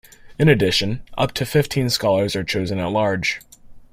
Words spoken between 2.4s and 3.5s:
chosen at-large.